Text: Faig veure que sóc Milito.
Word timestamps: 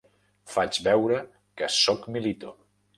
Faig 0.53 0.79
veure 0.89 1.21
que 1.63 1.71
sóc 1.79 2.13
Milito. 2.17 2.61